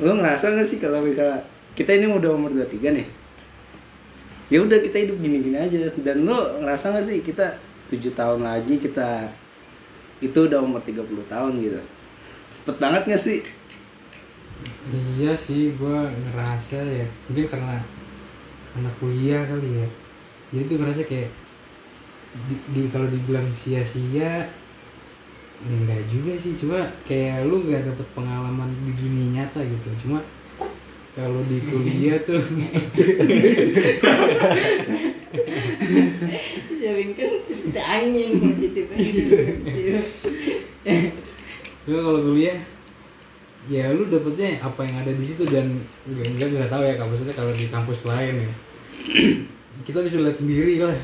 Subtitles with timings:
[0.00, 1.44] lo ngerasa nggak sih kalau misalnya
[1.76, 3.06] kita ini udah umur 23 nih?
[4.50, 5.92] Ya udah kita hidup gini-gini aja.
[6.00, 7.54] Dan lo ngerasa nggak sih kita
[7.92, 9.28] tujuh tahun lagi kita
[10.20, 11.80] itu udah umur 30 tahun gitu?
[12.60, 13.38] Cepet banget nggak sih?
[14.90, 17.06] Iya sih gua ngerasa ya.
[17.28, 17.78] Mungkin karena
[18.76, 19.88] anak kuliah kali ya.
[20.50, 21.30] Jadi tuh ngerasa kayak
[22.50, 24.46] di, di- kalau dibilang sia-sia
[25.60, 29.88] enggak juga sih cuma kayak lu nggak dapet pengalaman di dunia nyata gitu.
[30.06, 30.24] Cuma
[31.12, 32.40] kalau di kuliah tuh.
[36.80, 38.84] Sabing kan cerita angin positif
[41.88, 42.58] lu kalau kuliah
[43.68, 47.34] ya lu dapetnya apa yang ada di situ dan enggak enggak nggak tahu ya maksudnya
[47.36, 48.50] kalau di kampus lain ya.
[49.86, 50.98] Kita bisa lihat sendiri lah.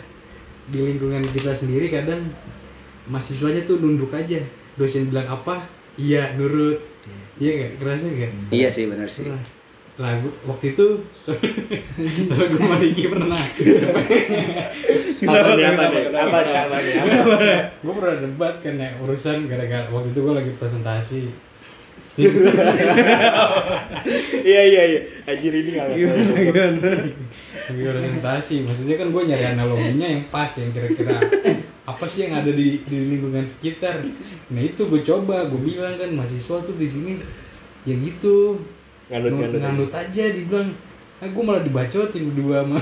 [0.66, 2.26] Di lingkungan kita sendiri kadang
[3.06, 4.38] mahasiswanya tuh nunduk aja.
[4.74, 5.64] Dosen bilang apa?
[5.94, 6.76] Iya nurut.
[7.36, 7.50] Iya.
[7.52, 7.70] Nggak?
[7.78, 8.30] Kerasa nggak?
[8.50, 9.24] Iya sih benar sih.
[9.24, 9.44] Pernah.
[9.96, 10.84] lah gua- waktu itu
[12.28, 13.40] soalnya gue sama Diki pernah.
[13.40, 13.56] Apa
[15.56, 20.12] nih, apa nih, apa nih, apa nih, gue pernah debat kan ya urusan gara-gara waktu
[20.12, 21.22] itu gue lagi presentasi.
[24.42, 25.00] Iya iya iya.
[25.24, 25.88] Anjir ini nggak
[27.72, 31.16] presentasi maksudnya kan gue nyari analoginya yang pas yang kira-kira
[31.86, 34.02] apa sih yang ada di, di lingkungan sekitar
[34.50, 37.12] nah itu gue coba gue bilang kan mahasiswa tuh di sini
[37.82, 38.58] ya gitu
[39.06, 39.90] Nganut, Nganut- nganut.
[39.94, 40.74] aja dibilang
[41.16, 42.78] ah gue malah dibacotin berdua sama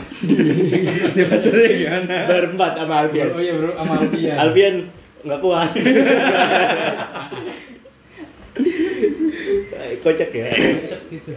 [1.31, 3.29] pacarnya gimana Berempat sama Alfian.
[3.31, 4.75] oh iya bro sama Alfian Alfian
[5.25, 5.71] nggak kuat.
[10.05, 10.47] Kocak ya.
[10.53, 11.33] Kocak gitu.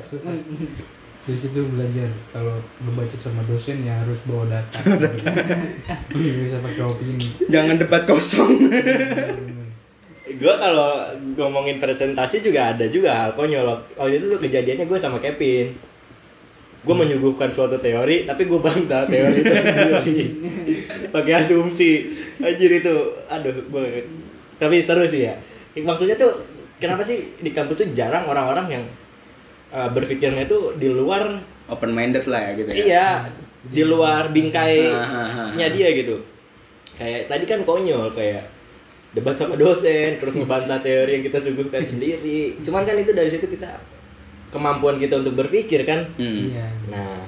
[1.27, 2.07] Di situ belajar.
[2.31, 4.79] Kalau ngebacot sama dosen ya harus bawa data.
[4.79, 7.27] Nggak bisa pakai opini.
[7.51, 8.71] Jangan debat kosong.
[10.27, 13.67] Gue kalau ngomongin presentasi juga ada juga hal konyol.
[13.99, 15.75] Waktu itu tuh kejadiannya gue sama Kevin.
[16.87, 20.17] Gue menyuguhkan suatu teori tapi gue bantah teori itu sendiri.
[21.15, 22.07] Pakai asumsi.
[22.39, 22.95] Anjir itu
[23.27, 24.07] aduh gue
[24.55, 25.35] tapi seru sih ya.
[25.75, 26.31] Maksudnya tuh
[26.79, 28.83] kenapa sih di kampus tuh jarang orang-orang yang
[29.71, 32.77] uh, berpikirnya tuh di luar open minded lah ya gitu ya.
[32.83, 33.07] Iya
[33.67, 36.23] di luar bingkainya dia gitu.
[36.95, 38.47] Kayak tadi kan konyol kayak
[39.11, 42.57] debat sama dosen terus ngebantah teori yang kita suguhkan sendiri.
[42.63, 43.79] Cuman kan itu dari situ kita
[44.51, 46.07] kemampuan kita untuk berpikir kan.
[46.15, 46.51] Hmm.
[46.51, 47.19] iya nah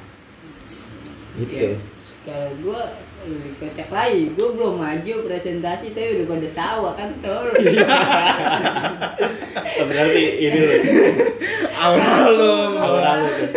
[1.40, 1.72] gitu.
[1.72, 1.78] Iya.
[2.28, 3.09] kalau lebih
[3.60, 4.34] kocak lagi.
[4.34, 7.48] Gue belum maju presentasi tapi udah pada tawa kan tol
[9.80, 10.80] Oh, berarti ini loh
[11.80, 13.48] aura lo aura lu tuh.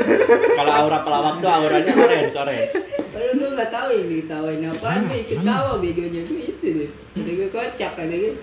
[0.54, 2.74] Kalau aura pelawak tuh auranya orange orange.
[3.12, 7.32] Padahal gue gak tahu yang ditawain apa gue ikut tawa begonya gue itu deh udah
[7.36, 8.34] gue kocak kan gue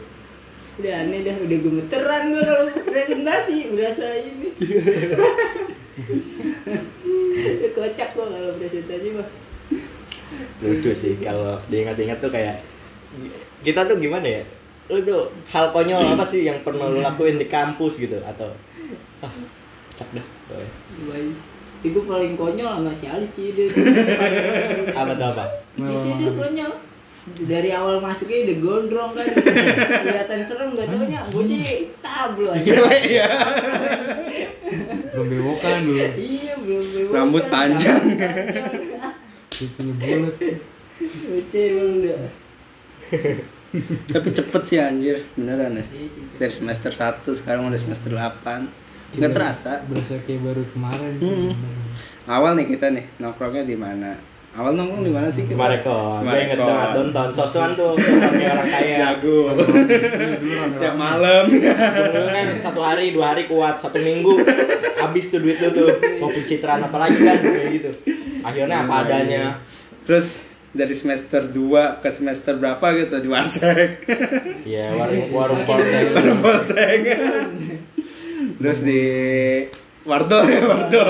[0.79, 4.47] udah aneh dah udah gemeteran gue kalau presentasi berasa ini.
[7.75, 9.27] Kocak gue kalau presentasi mah
[10.61, 12.61] lucu sih kalau diingat-ingat tuh kayak
[13.65, 14.43] kita tuh gimana ya?
[14.89, 18.17] Lu tuh hal konyol apa sih yang pernah lu lakuin di kampus gitu?
[18.21, 18.49] Atau
[19.21, 19.33] ah
[19.93, 20.25] cak dah.
[20.49, 21.33] Baik.
[21.79, 23.71] Ibu paling konyol sama si Ali Cide
[24.91, 25.45] apa tuh apa?
[25.77, 26.73] Itu dia konyol.
[27.29, 29.27] Dari awal masuknya udah gondrong kan.
[30.01, 31.61] Kelihatan serem gak taunya bocah
[32.01, 32.73] tablo aja.
[32.89, 33.29] Iya
[35.19, 35.99] belum bewokan dulu.
[36.15, 38.03] Iya belum belum Rambut panjang.
[39.69, 40.35] Punya bulat.
[41.51, 42.21] Emang udah.
[44.07, 45.17] Tapi cepet sih anjir.
[45.33, 45.85] Beneran ya.
[45.85, 46.07] Iya
[46.39, 49.81] dari semester 1 sekarang udah semester 8 nggak terasa.
[49.83, 51.57] berasa kayak baru kemarin sih Hmm.
[52.29, 54.13] awal nih kita nih nongkrongnya di mana?
[54.51, 55.57] Awal nongkrong di mana sih kita?
[55.57, 57.93] Semarekon, gue inget banget nonton sosokan tuh
[58.37, 58.95] kayak orang kaya.
[59.01, 59.39] Jago.
[59.57, 61.43] Dulu tiap malam.
[61.49, 64.45] Dulu kan satu hari, dua hari kuat, satu minggu.
[64.95, 65.89] Habis tuh duit lu tuh.
[66.21, 67.89] Mau pencitraan apa lagi kan kayak gitu
[68.43, 69.43] akhirnya apa adanya.
[70.03, 74.05] Terus dari semester 2 ke semester berapa gitu di Warsek?
[74.69, 76.13] Ya warung warung polsek
[76.45, 77.01] Warsek.
[78.59, 79.03] terus di
[80.05, 81.05] Wardo ya Wardo.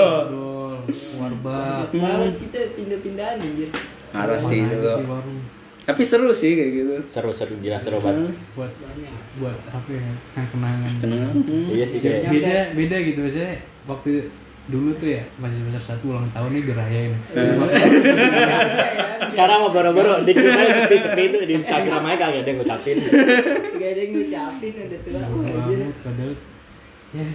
[1.20, 3.68] Warbak malah kita pindah-pindahan anjir.
[4.10, 5.38] Harus sih dulu sih warung?
[5.80, 6.94] Tapi seru sih kayak gitu.
[7.12, 8.32] Seru seru gila seru banget.
[8.56, 10.12] Buat banyak buat apa ya?
[10.48, 10.92] Kenangan.
[11.04, 11.68] Hmm.
[11.68, 14.28] iya sih kayak beda beda gitu maksudnya waktu
[14.68, 17.12] dulu tuh ya masih semester satu ulang tahun nih dirayain.
[19.30, 22.96] Sekarang mau boro-boro di kita sepi sepi itu di Instagram aja kagak ada yang ngucapin.
[23.78, 25.94] Gak ada yang ngucapin udah tua banget.
[26.04, 26.34] padahal
[27.14, 27.28] ya.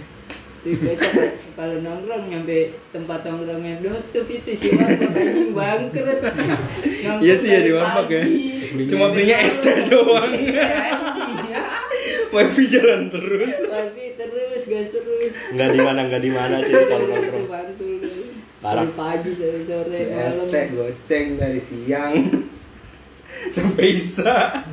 [1.56, 6.20] Kalau nongkrong nyampe tempat nongkrongnya nutup itu sih warung anjing bangkrut.
[7.22, 8.22] Iya sih ya di warteg ya.
[8.90, 10.26] cuma belinya es teh doang.
[10.36, 11.62] Iya, ya.
[12.34, 13.46] wifi jalan terus.
[13.46, 14.45] Tapi terus
[14.86, 17.46] terus nggak di mana nggak di mana sih kalau nongkrong.
[18.58, 18.82] Parah.
[18.82, 22.12] dari pagi sore sore es malam teh goceng dari siang
[23.54, 24.64] sampai isa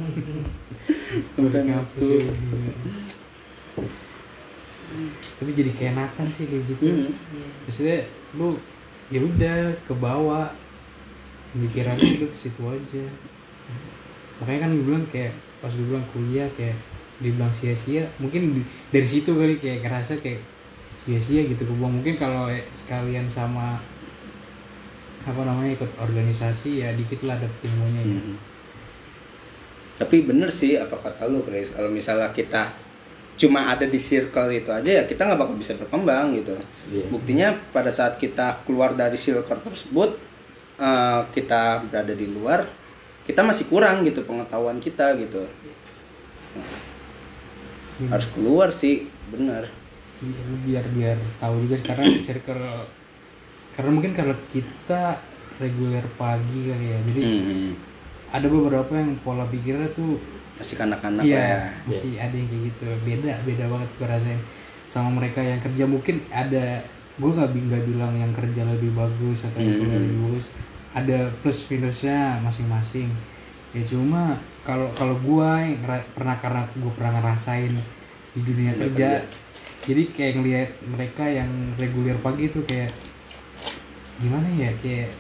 [1.35, 2.33] Udah ngapus gila.
[5.35, 7.09] tapi jadi keenakan sih kayak gitu Hmm.
[7.29, 7.47] Iya.
[7.63, 7.97] maksudnya
[8.33, 8.49] lu
[9.09, 10.47] ya udah ke bawah
[11.53, 13.03] pikirannya lu ke situ aja
[14.39, 16.77] makanya kan gue bilang kayak pas gue bilang kuliah kayak
[17.23, 20.43] dibilang sia-sia mungkin di- dari situ kali kayak ngerasa kayak
[20.93, 23.79] sia-sia gitu kebuang mungkin kalau eh, sekalian sama
[25.23, 28.37] apa namanya ikut organisasi ya dikit lah dapet ilmunya ya Hmm.
[29.93, 32.73] Tapi bener sih apa kata lu Chris kalau misalnya kita
[33.37, 36.57] cuma ada di circle itu aja ya kita nggak bakal bisa berkembang gitu.
[36.89, 37.05] Iya.
[37.13, 40.17] Buktinya pada saat kita keluar dari circle tersebut
[40.81, 42.65] eh, kita berada di luar
[43.23, 45.45] kita masih kurang gitu pengetahuan kita gitu.
[48.07, 49.67] Harus keluar sih bener.
[50.17, 52.87] Iya, lu biar biar tahu juga sekarang circle
[53.73, 55.19] karena mungkin kalau kita
[55.55, 57.71] reguler pagi kali ya jadi Hmm.
[58.29, 60.17] ada beberapa yang pola pikirnya tuh
[60.53, 61.41] Masih kanak-kanak lah ya.
[61.43, 64.39] iya masih ada yang kayak gitu beda beda banget gue rasain
[64.85, 69.59] sama mereka yang kerja mungkin ada gue nggak nggak bilang yang kerja lebih bagus atau
[69.59, 70.05] yang kuliah Hmm.
[70.07, 70.45] lebih bagus
[70.93, 73.09] ada plus minusnya masing-masing
[73.73, 75.51] ya cuma kalau kalau gue
[76.13, 77.73] pernah karena gue pernah ngerasain
[78.33, 78.89] di dunia kerja.
[78.89, 79.09] kerja.
[79.83, 82.89] jadi kayak ngelihat mereka yang reguler pagi tuh kayak
[84.15, 85.11] gimana ya kayak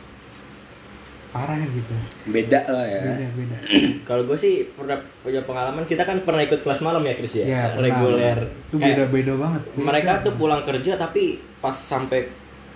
[1.29, 1.93] parah gitu.
[2.29, 3.01] Beda lah ya.
[3.03, 3.57] beda beda.
[4.07, 7.45] Kalau gue sih pernah punya pengalaman kita kan pernah ikut kelas malam ya Chris ya,
[7.45, 8.37] ya reguler.
[8.69, 9.61] Itu beda beda banget.
[9.67, 9.81] Beda.
[9.81, 12.29] mereka tuh pulang kerja tapi pas sampai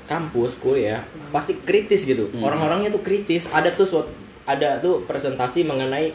[0.09, 2.29] kampus kuliah pasti kritis gitu.
[2.29, 2.41] Hmm.
[2.41, 3.45] orang-orangnya tuh kritis.
[3.47, 4.13] Ada tuh suat-
[4.43, 6.09] ada tuh presentasi mengenai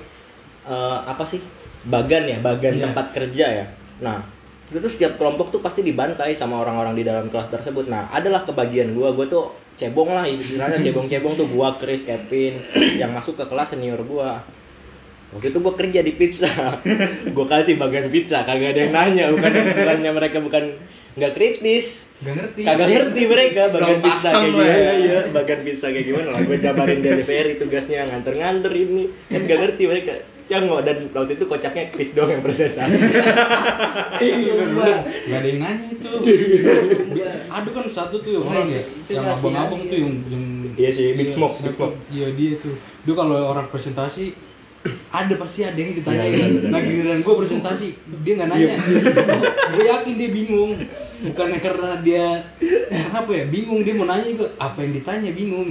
[0.62, 1.38] eh, apa sih?
[1.82, 2.82] Bagan ya bagan Iya.
[2.90, 3.66] tempat kerja ya
[4.02, 4.18] nah
[4.72, 7.92] itu tuh setiap kelompok tuh pasti dibantai sama orang-orang di dalam kelas tersebut.
[7.92, 9.12] Nah adalah kebagian gua.
[9.12, 11.44] Gua tuh cebong lah istilahnya cebong-cebong tuh.
[11.52, 12.56] Gua Chris Kevin
[12.96, 14.40] yang masuk ke kelas senior gua.
[15.36, 16.48] Waktu itu gua kerja di pizza.
[17.36, 19.24] Gua kasih bagian pizza kagak ada yang nanya.
[19.28, 20.64] Bukan bukannya mereka bukan
[21.20, 22.08] nggak kritis.
[22.24, 22.60] Gak ngerti.
[22.64, 24.72] kagak ngerti mereka bagian pizza kayak gimana.
[24.72, 24.92] ya.
[24.96, 26.40] ya bagian pizza kayak gimana lah.
[26.48, 29.04] Gue jabarin delivery tugasnya nganter-nganter ini.
[29.28, 30.12] Kan gak ngerti mereka
[30.50, 32.98] yang nggak dan waktu itu kocaknya Chris doang yang presentasi
[34.52, 35.02] Lomba.
[35.06, 36.10] Gak ada yang nanya itu.
[37.46, 41.34] ada kan satu tuh orang ya, yang abang-abang tuh yang yang Iya sih, Big iya,
[41.36, 41.76] Smoke, Big?
[41.76, 41.96] Smoke.
[42.08, 42.74] Iya dia tuh.
[43.04, 44.32] Dia kalau orang presentasi
[45.12, 46.26] ada pasti ada yang ditanya.
[46.26, 47.86] Iya, benar, nah giliran gue presentasi
[48.24, 48.76] dia nggak nanya.
[49.76, 50.72] gue yakin dia bingung.
[51.22, 52.24] Bukannya karena dia
[53.14, 55.68] apa ya bingung dia mau nanya juga apa yang ditanya bingung.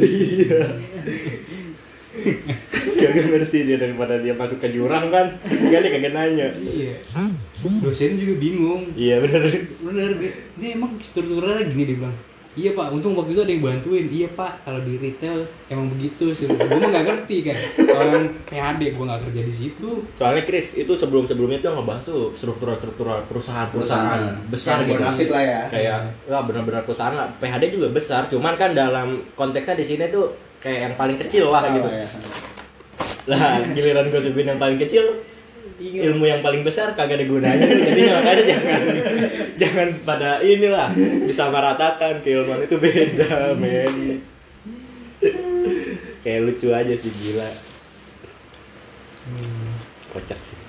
[3.02, 5.40] Kagak ngerti dia daripada dia masuk ke jurang kan.
[5.48, 6.52] Kali kagak nanya.
[6.60, 6.96] Iya.
[7.62, 8.92] Dosen juga bingung.
[8.98, 9.42] iya bener.
[9.80, 10.12] Bener.
[10.20, 12.18] Dia, dia emang strukturnya gini dia bilang.
[12.52, 12.92] Iya pak.
[12.92, 14.06] Untung waktu itu ada yang bantuin.
[14.12, 14.68] Iya pak.
[14.68, 16.52] Kalau di retail emang begitu sih.
[16.52, 17.58] Gue mah nggak ngerti kan.
[17.80, 19.90] Kalau yang PHD gue nggak kerja di situ.
[20.12, 23.72] Soalnya Chris itu sebelum sebelumnya tuh ngebahas tuh struktural struktural perusahaan.
[23.72, 25.00] Perusahaan besar gitu.
[25.00, 25.62] bonafit lah ya.
[25.72, 27.32] kayak lah benar-benar perusahaan lah.
[27.40, 28.28] PHD juga besar.
[28.28, 31.90] Cuman kan dalam konteksnya di sini tuh kayak yang paling kecil lah gitu.
[31.90, 32.08] Ya.
[33.30, 35.22] lah giliran gue sebutin yang paling kecil
[35.82, 37.66] ilmu yang paling besar kagak ada gunanya.
[37.66, 38.82] Jadi makanya jangan
[39.58, 40.94] jangan pada inilah
[41.26, 44.22] disamaratakan keilmuan itu beda men.
[46.22, 47.50] Kayak lucu aja sih gila.
[50.14, 50.60] Kocak sih.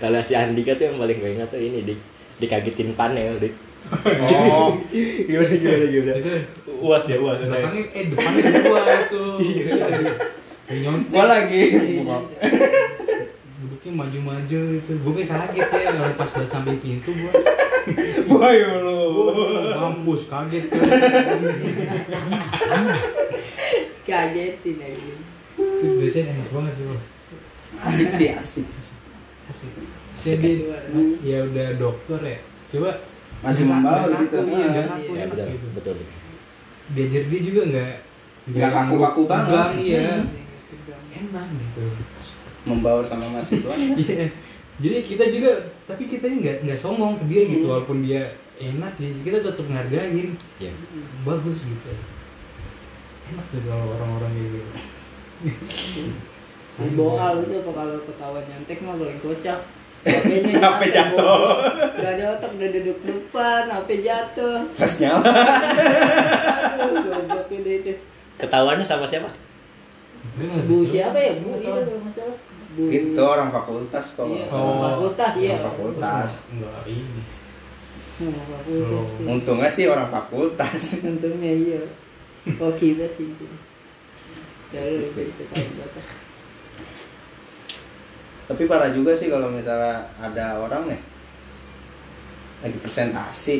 [0.00, 2.00] Kalau si Andika tuh yang paling gue ingat tuh ini dik
[2.38, 3.67] dikagetin panel dik
[4.28, 4.76] Oh,
[5.24, 6.18] gimana gimana gimana?
[6.20, 6.32] Itu.
[6.78, 7.36] uas ya uas.
[7.40, 9.22] Belakangnya eh depannya gua itu.
[10.68, 11.10] Yang nyontek.
[11.10, 11.62] Gua lagi.
[13.58, 14.92] duduknya maju-maju itu.
[14.92, 17.32] Gue kayak kaget ya kalau pas pas sampai pintu gue
[18.28, 19.00] Boy lu.
[19.74, 20.68] mampus kaget.
[22.68, 22.82] Kan
[24.04, 25.12] Kagetin aja.
[25.58, 26.98] itu biasanya enak banget sih bro
[27.82, 28.66] Asik sih, asik.
[28.78, 28.96] asik.
[29.48, 29.70] Asik,
[30.14, 30.64] saya dia asik.
[31.20, 32.38] ya udah dokter ya.
[32.68, 32.90] Coba
[33.38, 34.36] Masih nggak- membaur gitu.
[34.36, 35.96] kaku, iya nggak Ah, kaku ya enak betul gitu betul
[36.88, 37.92] diajar dia juga nggak
[38.48, 39.44] Nggak kaku-kaku banget.
[39.46, 40.08] tegang iya
[40.66, 41.02] Tegang.
[41.10, 41.84] enak gitu
[42.64, 43.72] Membaur sama mahasiswa.
[44.02, 44.24] iya
[44.76, 45.50] jadi kita juga
[45.84, 47.72] tapi kita nggak nggak sombong ke dia gitu Hmm.
[47.72, 48.22] walaupun dia
[48.56, 50.70] enak ya kita tetap ngargain ya
[51.22, 51.90] bagus gitu
[53.28, 54.60] enak deh kalau orang-orang gitu
[56.94, 59.58] boal itu apa kalau ketahuan nyontek mah paling kocak.
[60.00, 61.58] HP-nya HP jatuh.
[61.98, 64.58] Gak ada otak udah duduk depan, HP jatuh.
[64.70, 65.26] Pas nyala.
[66.78, 67.92] Aduh, goblok ini itu.
[68.38, 69.26] ketahuannya sama siapa
[70.38, 71.34] Bu siapa ya?
[71.36, 71.74] Bu itu tahu.
[71.74, 72.36] kalau nggak salah.
[72.72, 72.82] Bu.
[72.86, 74.24] Itu orang fakultas kok.
[74.24, 74.78] Iya, Oh.
[74.84, 75.54] fakultas iya.
[75.56, 76.30] Orang fakultas.
[76.48, 77.22] enggak ini
[78.18, 79.26] Oh, fakultas.
[79.26, 81.82] untungnya sih orang fakultas Untungnya iya.
[82.56, 83.46] Oke sih itu.
[84.68, 85.26] Jalur Itu sih.
[88.48, 91.00] Tapi parah juga sih kalau misalnya ada orang nih
[92.64, 93.56] lagi presentasi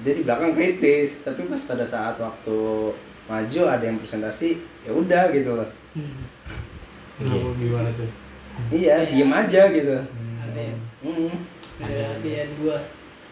[0.00, 2.58] dia di belakang kritis tapi pas pada saat waktu
[3.26, 4.56] maju ada yang presentasi
[4.86, 5.68] ya udah gitu loh
[7.14, 8.10] Kenapa gimana tuh?
[8.74, 9.94] iya diem aja gitu
[10.42, 10.74] Ada ya?
[11.06, 11.34] Mm.
[11.78, 12.78] Ada pilihan gua.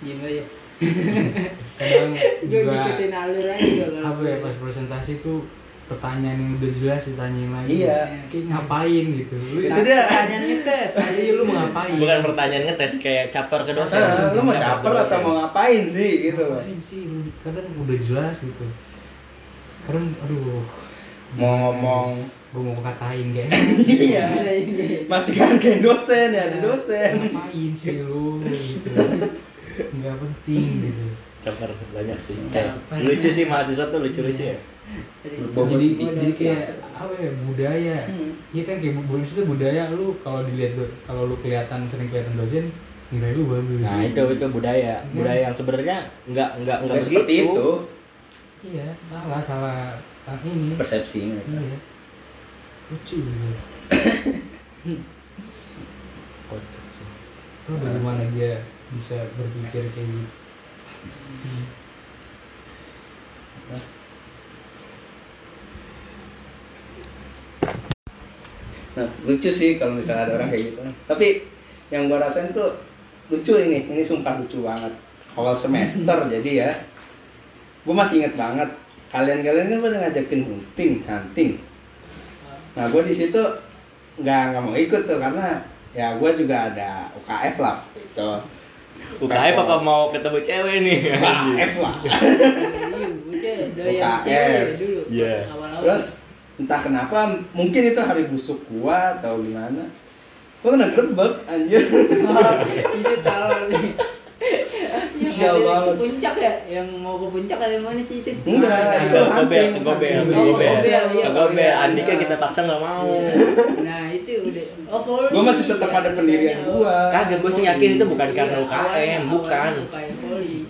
[0.03, 0.45] Gimana ya?
[1.79, 2.15] Kadang
[2.47, 5.43] juga ngikutin alur aja apa ya pas presentasi tuh
[5.91, 7.69] pertanyaan yang udah jelas ditanyain lagi.
[7.83, 8.01] Iya.
[8.31, 9.35] Kayak ngapain gitu.
[9.37, 10.03] Lu Itu dia.
[10.07, 10.91] Pertanyaan ngetes.
[10.99, 11.97] Iya lu mau ngapain?
[11.99, 14.01] Bukan pertanyaan ngetes kayak caper ke dosen.
[14.01, 17.01] Ah, lu mau Caper atau mau ngapain sih gitu Ngapain sih?
[17.07, 18.65] Lu Kadang udah jelas gitu.
[19.83, 20.63] Kadang aduh,
[21.35, 22.11] mau ngomong
[22.53, 23.49] gue mau katain kayak
[24.13, 24.29] iya
[25.09, 28.93] masih kan kayak dosen ya ada dosen ngapain sih lu gitu.
[29.73, 31.07] Nggak penting gitu.
[31.43, 32.35] Caper banyak sih.
[32.49, 32.79] Caper.
[32.87, 34.59] Kayak lucu sih mahasiswa tuh lucu-lucu ya.
[35.55, 37.99] Bobot jadi jadi kayak apa ya budaya.
[38.07, 38.31] Hmm.
[38.51, 42.35] iya kan kayak bu- maksudnya budaya lu kalau dilihat tuh kalau lu kelihatan sering kelihatan
[42.39, 42.67] dosen
[43.11, 43.83] nilai lu bagus.
[43.83, 45.03] Nah itu itu budaya.
[45.11, 45.99] Budaya yang sebenarnya
[46.31, 47.69] nggak nggak nggak seperti itu.
[48.63, 49.99] Iya salah salah.
[50.23, 50.79] Salah ini.
[50.79, 51.79] Persepsi mereka iya.
[52.91, 53.51] Lucu gitu.
[57.63, 58.59] Tuh dari mana dia
[58.91, 60.42] bisa berpikir kayak gitu
[68.93, 70.81] Nah, lucu sih kalau misalnya ada orang kayak gitu.
[71.09, 71.49] Tapi
[71.89, 72.77] yang gua rasain tuh
[73.33, 74.93] lucu ini, ini sumpah lucu banget.
[75.33, 76.71] Awal semester jadi ya.
[77.89, 78.69] Gua masih inget banget.
[79.09, 81.51] Kalian-kalian kan pada ngajakin hunting, hunting.
[82.77, 83.41] Nah, gua di situ
[84.21, 85.65] nggak nggak mau ikut tuh karena
[85.97, 88.31] ya gua juga ada UKF lah gitu.
[89.21, 90.99] UKF apa mau ketemu cewek nih?
[91.13, 91.97] UKF lah.
[93.43, 94.23] Iya, doyan UKF.
[94.23, 95.01] cewek dulu.
[95.11, 95.37] Iya.
[95.51, 95.81] Awal-awal.
[95.83, 96.05] Terus
[96.63, 97.19] entah kenapa
[97.53, 99.91] mungkin itu hari busuk gua atau gimana.
[100.63, 101.83] Gua kena gerbek anjir.
[101.83, 103.87] itu tahu nih.
[105.17, 105.87] Sial Yang ada banget.
[105.87, 106.53] Ke puncak ya?
[106.67, 108.31] Yang mau ke puncak ada yang mana sih itu?
[108.43, 110.75] Enggak, Nah, itu gobel, ke gobel, ke gobel.
[110.83, 111.33] iya, Ke gobel.
[111.33, 111.73] gobel.
[111.73, 113.07] Andika kita paksa nggak mau.
[113.07, 113.31] Iya.
[113.83, 114.65] Nah, itu udah.
[114.91, 115.29] Oh, poli.
[115.31, 116.97] Gua masih tetap ada pendirian gua.
[117.09, 119.73] Kagak, gua sih yakin itu bukan Iya, karena UKM, bukan.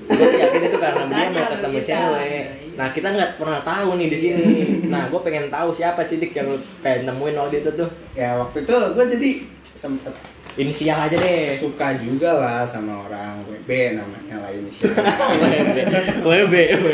[0.02, 2.44] Gue sih yakin itu karena dia mau ketemu cewek.
[2.72, 4.44] Nah kita nggak pernah tahu nih di sini.
[4.88, 6.48] Nah gue pengen tahu siapa sih dik yang
[6.80, 7.88] pengen nemuin waktu itu tuh.
[8.12, 9.30] Ya waktu itu gua jadi
[9.72, 10.12] sempet
[10.52, 11.56] Inisial aja deh.
[11.56, 14.92] suka juga lah sama orang WB namanya lah inisial.
[16.28, 16.86] WB, WB.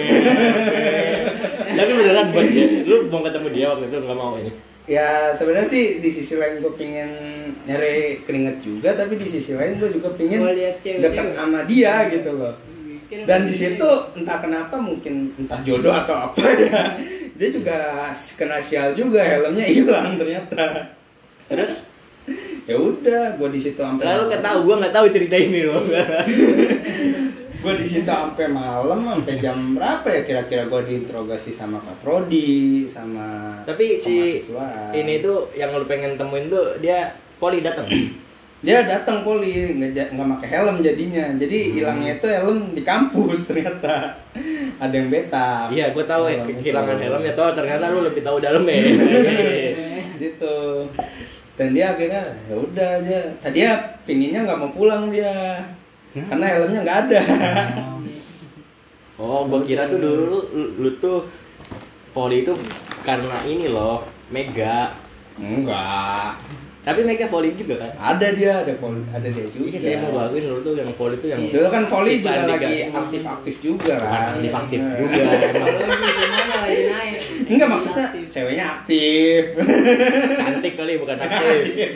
[1.74, 4.52] Tapi beneran buat dia, lu mau ketemu dia waktu itu nggak mau ini.
[4.88, 7.10] ya sebenarnya sih di sisi lain gue pingin
[7.68, 11.36] nyari keringet juga tapi di sisi lain gue juga pingin deket juga.
[11.36, 12.56] sama dia gitu loh
[13.28, 16.40] dan di situ entah kenapa mungkin entah jodoh atau apa
[16.72, 16.96] ya
[17.36, 17.76] dia juga
[18.40, 20.96] kena sial juga helmnya hilang ternyata
[21.48, 21.88] Terus
[22.68, 25.80] ya udah gue di situ sampai lalu nggak tahu, gue nggak tahu cerita ini loh.
[27.58, 32.87] gue di situ sampai malam sampai jam berapa ya kira-kira gue diinterogasi sama kak Prodi
[32.87, 34.38] sama Tapi si
[34.94, 37.88] ini tuh yang lu pengen temuin tuh dia poli datang.
[38.58, 41.72] dia datang poli nggak nggak pakai helm jadinya jadi Hmm.
[41.72, 44.18] hilangnya itu helm di kampus ternyata
[44.76, 48.38] ada yang beta Iya, gue tahu ya kehilangan helm ya toh ternyata lu lebih tahu
[48.38, 48.76] dalam ya.
[50.20, 50.58] situ
[51.58, 53.72] dan dia akhirnya ya udah dia tadinya
[54.06, 55.66] pinginnya nggak mau pulang dia.
[56.14, 57.20] Karena helmnya nggak ada.
[59.18, 61.26] Oh, gua kira tuh dulu lu, lu- lu tuh
[62.14, 62.54] poli itu
[63.02, 64.94] karena ini loh, mega.
[65.38, 66.34] enggak
[66.88, 67.90] Tapi mega poli juga kan?
[67.95, 71.14] ada dia ada poli ada dia juga Iya, saya mau akuin dulu tuh yang poli
[71.14, 74.97] tuh yang dulu kan volley juga lagi aktif-aktif juga kan aktif-aktif Nah.
[74.97, 75.76] juga emang.
[76.59, 77.16] Lagi naik.
[77.47, 79.42] enggak maksudnya ceweknya aktif
[80.40, 81.90] Cantik kali bukan aktif.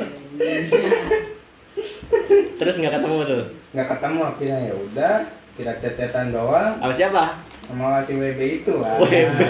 [2.55, 3.45] Terus nggak ketemu tuh.
[3.73, 5.15] nggak ketemu akhirnya ya udah
[5.53, 7.25] tidak cecetan doang Sama siapa?
[7.63, 9.41] sama si WB itu lah WB.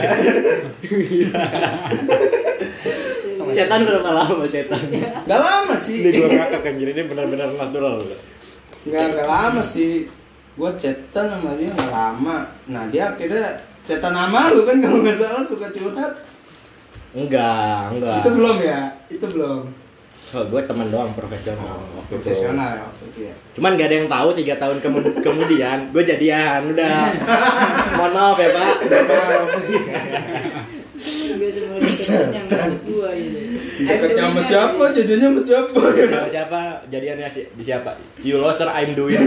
[3.53, 4.83] Cetan berapa lama cetan?
[5.23, 7.97] Gak lama sih Ini gua ngakak anjir ini benar-benar natural.
[8.83, 10.09] Gak, gak lama sih
[10.53, 13.47] Gue chatan sama dia gak lama Nah dia akhirnya
[13.83, 16.13] chatan sama lu kan kalau nggak salah suka curhat
[17.13, 18.21] Enggak, enggak.
[18.21, 18.81] Itu belum ya?
[19.07, 19.61] Itu belum
[20.33, 22.25] Oh, gue teman doang profesional waktu itu.
[22.25, 26.03] Profesional ya waktu itu ya Cuman gak ada yang tahu tiga tahun kemu- kemudian gue
[26.03, 27.01] jadian udah.
[27.97, 28.75] Mohon maaf ya pak.
[28.83, 29.49] Mohon maaf.
[31.33, 33.42] Deket yang deket gua gitu.
[33.83, 34.85] Deketnya sama siapa?
[34.93, 35.81] Jadinya sama siapa?
[35.83, 37.91] Sama siapa jadiannya si, di siapa?
[38.21, 39.19] You loser I'm doing.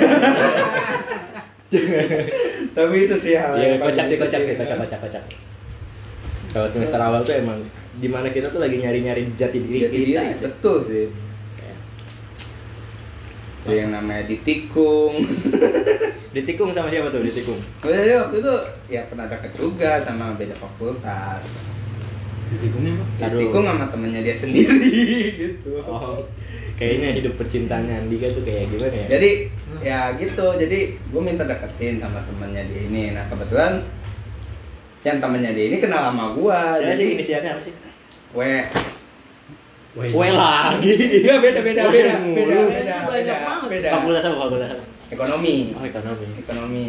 [2.72, 5.24] Tapi itu sih hal Iya, yang kocak sih, kocak sih, kocak, kocak, kocak.
[6.52, 7.60] Kalau semester awal tuh emang
[7.96, 10.44] di mana kita tuh lagi nyari-nyari jati diri Jati kita diri, sih.
[10.48, 11.06] betul sih.
[13.66, 15.26] Ada yang namanya ditikung.
[16.36, 17.24] Ditikung sama siapa tuh?
[17.24, 17.58] Ditikung.
[17.82, 18.54] Udah ya, waktu itu
[18.92, 21.66] ya pernah deket juga sama beda fakultas.
[22.46, 23.34] Ditikungnya apa?
[23.34, 24.92] Ditikung sama temennya dia sendiri
[25.42, 25.82] gitu.
[25.82, 26.22] Oh,
[26.76, 29.08] kayaknya hidup percintaannya Andika tuh kayak gimana ya?
[29.18, 29.30] Jadi
[29.82, 33.04] ya gitu, jadi gue minta deketin sama temennya dia ini.
[33.18, 33.82] Nah kebetulan
[35.02, 36.78] yang temennya dia ini kenal sama gua.
[36.78, 37.74] Saya jadi sih inisialnya apa sih?
[38.34, 38.40] W.
[39.96, 40.92] Kue lagi.
[41.24, 43.70] Iya beda beda beda beda beda Banyak beda banget.
[43.72, 43.90] beda.
[43.96, 44.70] Fakultas apa fakultas?
[45.08, 45.56] Ekonomi.
[45.72, 46.26] Oh, ekonomi.
[46.36, 46.88] Ekonomi.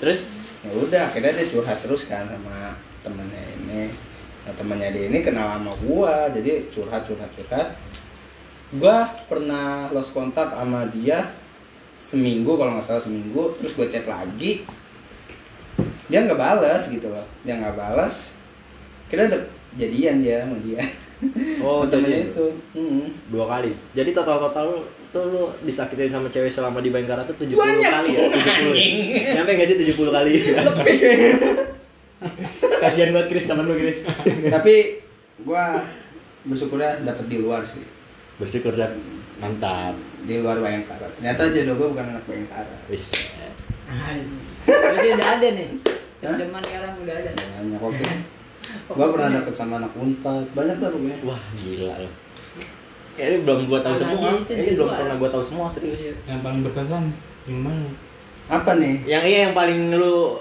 [0.00, 0.20] Terus
[0.60, 3.88] Ya udah akhirnya dia curhat terus kan sama temennya ini.
[4.40, 7.76] Nah temennya dia ini kenal sama gua, jadi curhat curhat curhat.
[8.72, 11.32] Gua pernah lost kontak sama dia
[11.94, 14.64] seminggu kalau nggak salah seminggu, terus gue chat lagi.
[16.08, 18.34] Dia nggak balas gitu loh, dia nggak balas.
[19.06, 19.42] Kira udah
[19.76, 20.80] jadian dia sama dia.
[21.60, 22.46] Oh, temennya jadi- itu.
[22.72, 23.04] Mm.
[23.28, 23.68] dua kali.
[23.92, 24.78] Jadi total total lu
[25.12, 27.92] tuh lu disakitin sama cewek selama di Bayangkara tuh 70 Banyak.
[27.92, 28.24] kali ya?
[28.32, 29.34] 70.
[29.36, 30.32] Nyampe enggak sih 70 kali?
[32.80, 34.00] Kasihan banget Chris teman lu Chris.
[34.48, 35.04] Tapi
[35.44, 35.84] gua
[36.48, 37.84] bersyukurnya dapet di luar sih.
[38.40, 38.96] Bersyukur dan
[39.36, 39.94] mantap.
[40.24, 41.12] Di luar Bayangkara.
[41.20, 42.74] Ternyata jodoh gua bukan anak Bayangkara.
[42.88, 43.12] Wis.
[44.64, 45.68] Jadi udah ada nih.
[46.20, 47.30] Teman sekarang udah ada.
[47.32, 48.04] banyak oke
[48.90, 52.10] gua pernah deket sama anak unpad banyak tuh pokoknya Wah, gila lu.
[53.18, 54.30] Ini belum gua tahu semua.
[54.46, 56.14] Ini belum pernah gua tahu semua serius.
[56.24, 57.04] Yang paling berkesan
[57.48, 57.88] yang mana?
[58.50, 60.34] apa nih Yang iya yang paling lu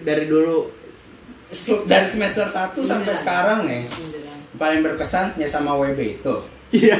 [0.00, 0.72] dari dulu
[1.84, 3.82] dari semester 1 sampai sekarang nih
[4.54, 6.36] paling berkesan ya sama WB itu
[6.66, 6.98] Iya.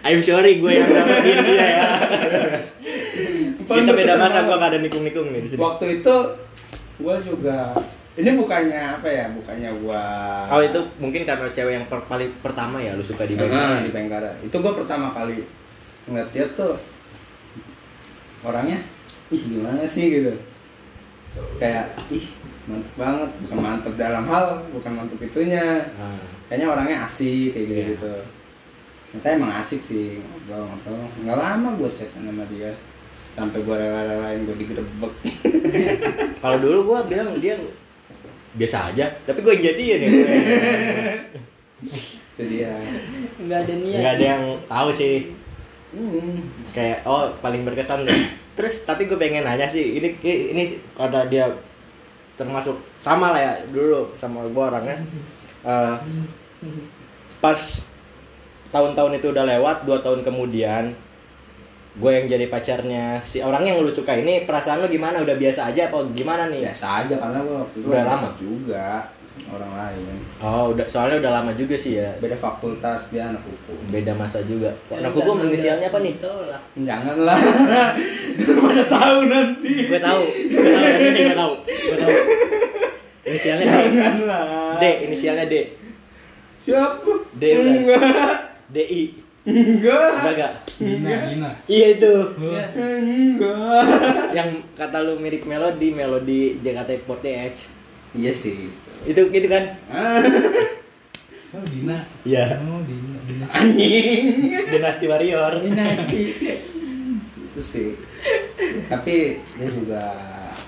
[0.00, 1.88] I'm sorry gue yang dapetin dia ya.
[3.60, 5.60] Kita beda masa gua gak ada nikung-nikung nih di sini.
[5.60, 6.14] waktu itu
[6.96, 7.76] gua juga
[8.16, 10.02] ini bukannya apa ya bukannya gua
[10.48, 13.84] Oh itu mungkin karena cewek yang per- paling pertama ya lu suka di Bayangkara.
[13.84, 15.44] di Bayangkara itu gua pertama kali
[16.08, 16.80] ngeliat dia tuh
[18.40, 18.80] orangnya
[19.28, 20.32] ih gimana sih gitu
[21.60, 22.24] kayak ih
[22.68, 25.64] mantep banget bukan mantep dalam hal bukan mantep itunya
[25.96, 26.20] Ah.
[26.46, 27.88] kayaknya orangnya asik kayak gitu, Iya.
[27.92, 28.14] gitu.
[29.08, 32.70] Ternyata emang asik sih ngobrol ngobrol nggak lama gue chatan sama dia
[33.32, 35.12] sampai gue rela-relain gue digerebek
[36.42, 37.56] Kalau dulu gua bilang dia
[38.50, 40.10] biasa aja, tapi gue jadiin ya.
[42.34, 42.72] itu dia
[43.38, 44.00] Enggak ada niat.
[44.00, 45.16] Gak ada yang tahu sih.
[45.90, 46.36] hmm.
[46.70, 48.18] Kayak oh paling berkesan deh.
[48.52, 51.44] Terus tapi gue pengen nanya sih, ini ini karena dia
[52.38, 54.96] termasuk sama lah ya dulu sama gue orangnya.
[55.66, 55.96] Eh,
[57.38, 57.58] pas
[58.70, 60.94] tahun-tahun itu udah lewat, dua tahun kemudian
[61.98, 65.74] gue yang jadi pacarnya si orang yang lu suka ini perasaan lu gimana udah biasa
[65.74, 68.28] aja apa gimana nih biasa aja karena gue waktu itu Udah lama?
[68.38, 68.86] juga
[69.46, 70.18] orang lain.
[70.38, 72.10] Oh udah soalnya udah lama juga sih ya.
[72.16, 73.78] Beda fakultas dia anak hukum.
[73.88, 74.70] Beda masa juga.
[74.88, 76.14] Ya, anak hukum udah- inisialnya apa nih?
[76.16, 76.62] Tolak.
[76.76, 77.38] janganlah
[78.64, 79.72] pada tahu nanti.
[79.84, 80.22] Gue tahu.
[80.48, 81.52] Gue tahu gue tahu.
[81.64, 82.14] Gue tahu.
[83.24, 83.76] Inisialnya D.
[83.92, 85.54] Janganlah D inisialnya D.
[86.62, 87.12] Siapa?
[87.32, 88.00] D enggak.
[88.66, 89.02] D I.
[89.44, 90.08] Enggak.
[90.14, 90.52] Enggak enggak.
[90.78, 91.50] Dina, Dina.
[91.66, 92.14] iya itu.
[92.14, 92.68] Oh, Ya.
[92.70, 93.82] enggak.
[94.30, 97.77] Yang kata lu mirip melodi melodi JKT48
[98.12, 98.70] iya sih
[99.04, 99.64] itu gitu kan
[101.48, 102.04] Oh, Dina.
[102.28, 102.60] Iya.
[102.60, 103.16] Oh, Dina.
[103.24, 103.44] Dina.
[103.48, 106.20] anjing Dynasty Warrior Dinasti.
[107.40, 107.96] itu sih
[108.86, 110.02] tapi dia juga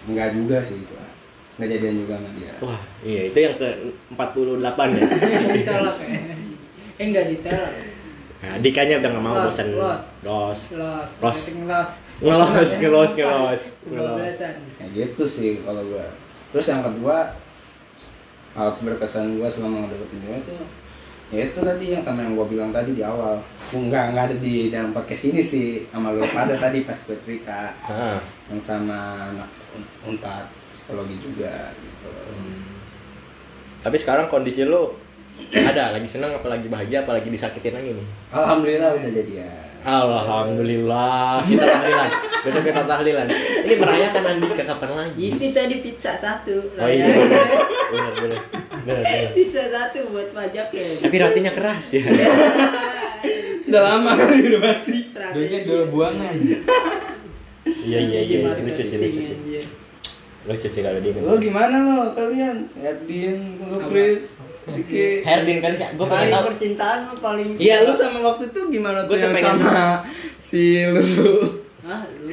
[0.08, 1.04] enggak juga sih gua
[1.54, 3.68] nggak jadian juga sama dia wah iya itu yang ke
[4.08, 4.16] 48
[4.96, 5.04] ya
[5.52, 6.08] Ditolak ya.
[6.96, 7.72] Eh enggak ditolak.
[8.40, 10.02] nah Dikanya udah gak mau Los, bosen los.
[10.24, 11.10] los Los.
[11.20, 11.36] Los.
[11.44, 11.90] Rating los.
[12.24, 14.54] ngelos ngelos ngelos ngelos Kebablasan.
[14.80, 16.08] kayak gitu sih kalau gua
[16.50, 17.34] terus yang kedua
[18.58, 20.62] hal berkesan gua selama ngedeketin dia tuh
[21.30, 23.38] ya itu tadi yang sama yang gua bilang tadi di awal.
[23.70, 26.26] Gua nggak nggak ada di dalam podcast ini sih sama lu.
[26.26, 27.70] Pada tadi pas gue cerita.
[27.86, 28.18] Ah.
[28.50, 29.46] yang sama anak
[29.78, 32.10] un- unpad psikologi juga gitu.
[33.86, 34.90] Tapi sekarang kondisi lu
[35.54, 38.06] ada lagi senang apa lagi bahagia apa lagi disakitin lagi nih?
[38.34, 42.10] alhamdulillah udah jadian Alhamdulillah kita tahlilan.
[42.44, 43.26] Besok kita tahlilan.
[43.64, 45.26] Ini merayakan Andika kapan lagi?
[45.32, 46.56] Itu tadi pizza satu.
[46.76, 47.08] Oh iya.
[47.88, 48.40] Benar benar.
[49.32, 50.84] Pizza satu buat pajak ya.
[51.00, 52.04] Tapi rotinya keras ya.
[53.70, 56.34] udah lama kali udah pasti Doanya dua buangan.
[57.64, 58.38] Iya iya iya.
[58.52, 59.36] Lucu sih lucu sih.
[60.44, 61.12] Lucu sih kalau dia.
[61.20, 66.44] lo gimana lo kalian Erdin lo Chris Riki Herdin kan sih, gue pengen Paling tahu.
[66.46, 69.86] percintaan mah paling Iya lu sama waktu itu gimana tuh Gua tuh yang pengen- sama
[70.38, 71.02] si lu
[71.82, 72.30] ah lu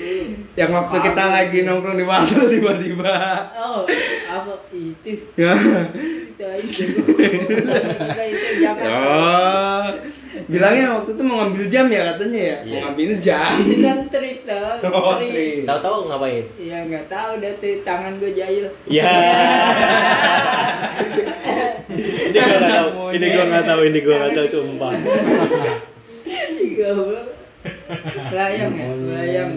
[0.53, 3.15] Yang waktu kita lagi nongkrong di warung tiba-tiba.
[3.55, 3.81] oh
[4.27, 5.53] apa itu Ya.
[6.27, 9.83] itu aja Kita itu jangan Oh.
[10.47, 12.55] Bilangnya waktu itu mau ngambil jam ya katanya ya.
[12.59, 12.79] Mau Iya.
[12.83, 13.51] ngambil jam.
[13.57, 13.99] itu kan
[14.77, 15.63] tau Oh, trik.
[15.63, 16.45] Tahu-tahu ngapain?
[16.55, 19.09] ya nggak tahu deh tangan gue jahil Ya.
[21.97, 22.89] ini gua nggak tahu.
[23.13, 23.81] Ini gua nggak tahu.
[23.83, 24.91] Ini gua nggak tahu sumpah.
[28.31, 29.51] Layang ya, layang.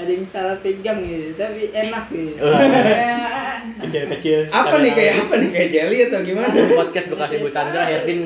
[0.00, 2.40] Ada yang salah pegang gitu, tapi enak gitu.
[2.48, 3.60] Wah.
[3.84, 4.48] Kecil-kecil.
[4.48, 6.48] Apa nih kayak apa nih kayak jelly atau gimana?
[6.48, 8.24] podcast bekasi Bu Sandra Hervin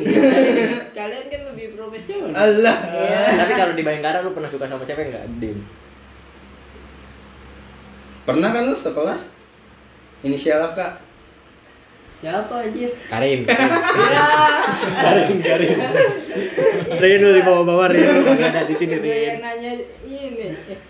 [0.94, 2.30] Kalian kan lebih profesional.
[2.30, 2.76] Allah.
[2.94, 3.42] Iya.
[3.42, 5.58] tapi kalau di Bayangkara lu pernah suka sama cewek nggak Dim
[8.24, 9.34] Pernah kan lu sekelas?
[10.22, 11.03] Inisial apa?
[12.24, 12.88] Siapa aja?
[13.06, 13.40] Karim
[15.04, 15.76] Karim, Karim.
[16.94, 18.08] Rin lu di bawah-bawah Rin
[18.40, 19.44] ada di sini Gue yang Rin.
[19.44, 20.48] nanya ini.
[20.64, 20.80] eh,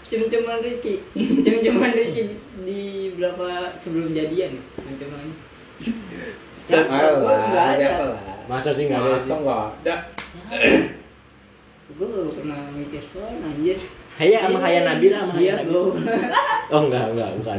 [0.00, 1.04] Cem-ceman Ricky.
[1.12, 2.22] Cem-ceman Ricky
[2.64, 2.80] di
[3.14, 4.56] berapa sebelum jadian?
[4.74, 5.28] Cem-ceman.
[6.66, 7.76] Ya, gue nggak ada.
[7.76, 8.20] siapa lah?
[8.46, 9.36] Masa sih nggak ada Masa sih?
[9.36, 9.94] nggak ada?
[11.90, 13.76] Gue pernah mikir soal anjir.
[14.18, 15.78] Haya sama Haya Nabila sama Haya Nabila.
[15.78, 16.02] gue.
[16.68, 17.58] Oh enggak, enggak, bukan.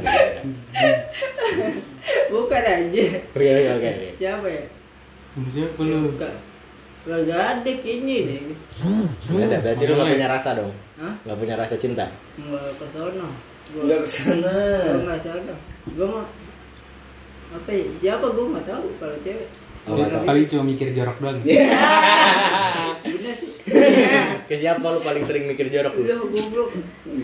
[2.30, 3.04] Bukan aja.
[3.32, 3.92] Oke, oke, oke.
[4.20, 4.64] Siapa ya?
[5.50, 6.00] Siapa lu?
[6.20, 8.40] Gak ada kayaknya deh.
[9.32, 10.72] Nggak ada, berarti lu nggak punya rasa dong.
[11.00, 11.14] Hah?
[11.24, 12.06] Nggak punya rasa cinta.
[12.36, 13.28] Nggak ke sono.
[13.70, 14.56] Gua Enggak ke sana.
[14.84, 15.54] gua nggak sono.
[15.96, 16.28] Gua mah
[17.50, 17.86] apa ya?
[17.98, 19.48] Siapa gua nggak tahu kalau cewek.
[19.90, 20.26] Oh, nggak tahu.
[20.30, 21.42] paling cuma mikir jorok doang.
[21.42, 23.52] Bener sih.
[24.46, 26.06] Ke siapa lu paling sering mikir jorok lu?
[26.06, 26.70] Udah goblok.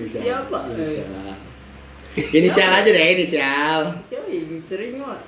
[0.10, 0.60] Siapa?
[0.74, 1.06] Eh,
[2.34, 3.82] Inisial aja deh, inisial.
[4.08, 5.20] Siapa yang sering mah?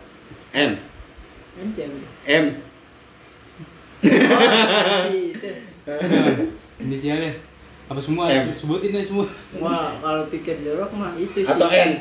[0.55, 0.71] M.
[1.61, 1.89] Anjir.
[2.25, 2.45] M.
[5.87, 6.83] Oh.
[6.83, 7.31] Inisialnya
[7.87, 8.33] apa semua?
[8.33, 8.55] M.
[8.55, 9.27] Sebutin deh semua.
[9.61, 11.49] Wah, kalau pikir jorok mah itu sih.
[11.49, 11.91] Atau N.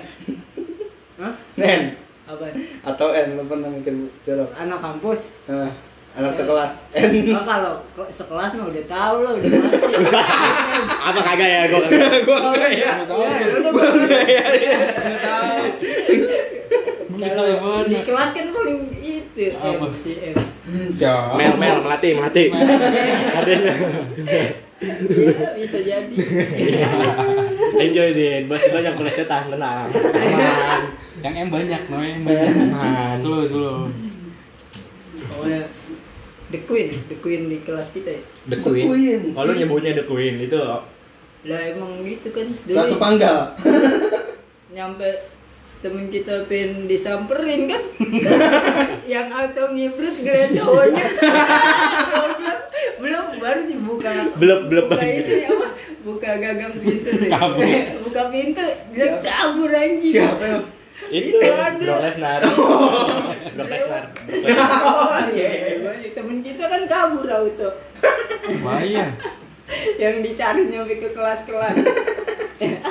[1.19, 1.35] Hah?
[1.61, 1.83] N.
[2.27, 2.43] Apa?
[2.83, 3.95] Atau N, lu pernah mikir
[4.27, 4.51] jorok?
[4.53, 5.31] Anak kampus.
[5.47, 5.71] Nah,
[6.19, 6.75] anak sekelas.
[6.91, 7.13] N.
[7.31, 9.79] Oh, kalau ke- sekelas mah udah tahu lah, udah pasti.
[11.09, 11.61] Apa kagak ya?
[11.71, 12.15] Gua kagak.
[12.27, 12.91] Gua enggak ya.
[13.07, 15.55] Ya, udah gua Nggak tahu.
[17.17, 19.87] Nggak tahu yang Kalau di kelas kan paling itu Apa?
[19.87, 20.35] M, si M.
[20.91, 21.39] Siapa?
[21.39, 22.51] Mel, Mel, mati, mati.
[22.51, 23.73] Adanya.
[24.77, 26.15] Iya, bisa jadi.
[27.87, 29.89] Enjoy Din, masih banyak pelesetan, tenang.
[29.89, 31.06] Aman.
[31.27, 32.55] Yang M banyak, no yang banyak.
[32.55, 33.17] Aman.
[33.27, 33.79] Slow, slow.
[35.27, 35.67] Pokoknya
[36.55, 38.23] The Queen, The Queen di kelas kita ya.
[38.47, 38.87] The The Queen.
[38.87, 39.23] Queen.
[39.35, 40.55] Kalau nyebutnya The Queen itu
[41.47, 42.47] Lah emang gitu kan.
[42.47, 43.39] Dulu Ratu Panggal.
[44.77, 45.09] nyampe
[45.83, 47.83] temen kita pengen disamperin kan.
[49.13, 51.07] Yang auto ngibrit ngeliat cowoknya.
[53.03, 54.11] Belum baru dibuka.
[54.39, 55.69] Belum, belum buka apa?
[56.07, 57.11] Buka gagang pintu.
[57.19, 57.31] nih.
[57.35, 57.67] Kabur.
[58.07, 60.13] buka pintu, dia kabur anjing.
[60.23, 60.76] Siapa?
[61.11, 61.77] Itu ada.
[61.81, 62.41] Bro Lesnar.
[63.55, 64.05] Bro Lesnar.
[64.17, 64.71] Bro Lesnar.
[64.87, 66.11] Oh iya, iya.
[66.15, 67.71] temen kita kan kabur auto.
[68.65, 69.13] Bahaya.
[69.99, 71.75] yang dicari nyampe ke kelas-kelas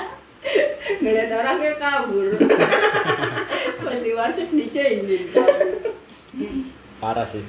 [1.02, 2.36] ngeliat orangnya kabur
[3.80, 5.24] pas di warteg dicengin
[7.00, 7.44] Parah sih.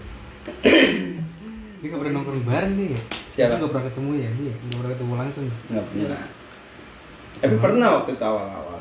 [1.82, 3.00] Dia nggak pernah nongkrong bareng nih ya?
[3.34, 3.58] Siapa?
[3.58, 5.44] Nggak pernah ketemu ya dia, nggak pernah ketemu langsung.
[5.66, 6.22] Enggak pernah.
[7.36, 8.80] Tapi pernah waktu itu awal-awal.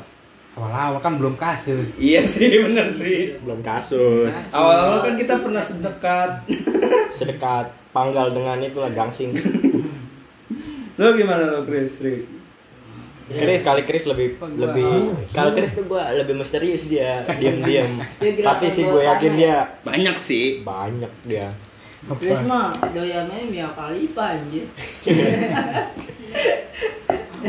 [0.56, 1.92] Awal-awal kan belum kasus.
[1.94, 3.36] Iya sih, bener sih.
[3.38, 4.32] Belum kasus.
[4.48, 6.30] Awal-awal kan kita pernah sedekat.
[7.16, 9.36] Sedekat panggal dengan itulah gangsing.
[10.96, 12.00] Lo gimana lo, Chris?
[12.00, 12.24] Ri?
[13.26, 14.86] Chris kali Chris lebih gua- lebih
[15.30, 17.98] kalau Chris tuh gua lebih misterius dia diam-diam.
[18.16, 20.62] Tapi sih gue yakin dia Banyak sih.
[20.62, 21.50] banyak dia.
[22.16, 24.70] Terus mah doyannya Mia Khalifa anjir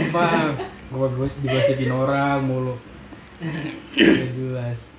[0.09, 0.25] Apa?
[0.89, 2.73] Gua gua digosipin orang mulu.
[4.32, 4.89] Jelas.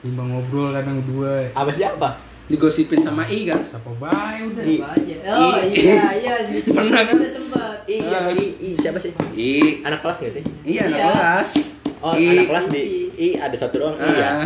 [0.00, 1.48] Timbang ngobrol kadang dua.
[1.52, 2.16] Apa siapa?
[2.44, 3.60] Digosipin sama I kan?
[3.60, 4.62] Siapa baik udah.
[4.62, 4.76] I.
[4.78, 7.00] Aja Oh I- iya iya di Pernah.
[7.08, 9.12] sebenarnya sempat I siapa I, I siapa sih?
[9.32, 9.80] I.
[9.80, 10.44] Anak kelas gak sih?
[10.62, 11.08] Iya, anak Iya.
[11.10, 11.50] kelas.
[11.98, 12.24] Oh, I.
[12.30, 14.44] anak kelas di I ada satu doang I ya.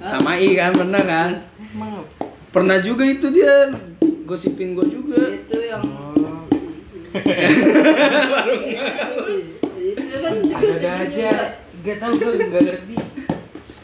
[0.00, 0.16] Ah.
[0.16, 1.30] Sama I kan, pernah kan?
[2.50, 3.68] Pernah juga itu dia
[4.24, 5.20] gosipin gue juga.
[5.30, 6.16] itu yang Oh,
[9.82, 11.30] itu kan ada aja.
[11.80, 12.96] Gak tau gue gak ngerti.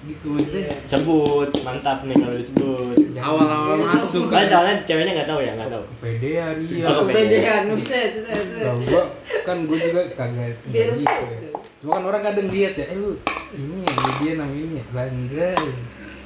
[0.07, 0.77] Gitu maksudnya.
[0.87, 2.97] Sebut, mantap nih kalau disebut.
[3.17, 4.53] Awal-awal masuk Kan kan.
[4.53, 5.85] soalnya ceweknya nggak tahu ya, nggak tahu.
[5.99, 6.85] Kepedean iya.
[6.87, 9.03] Oh, kepedean buset buset, Nah, gua
[9.43, 11.51] kan gue juga kagak gitu ya.
[11.83, 13.19] Cuma kan orang kadang lihat ya, eh lu
[13.57, 14.85] ini ya ini dia nama ini ya.
[14.95, 15.59] Lah enggak.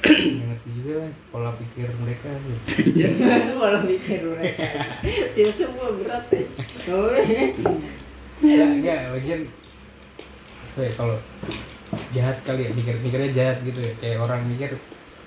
[0.01, 2.29] Ngerti juga lah pola pikir mereka.
[2.75, 4.67] Jangan malah mikir mereka.
[5.33, 6.45] Dia semua berat ya.
[8.41, 9.41] Enggak, enggak, bagian
[10.71, 11.17] apa ya, kalau
[12.15, 13.93] jahat kali ya, mikir mikirnya jahat gitu ya.
[13.99, 14.71] Kayak orang mikir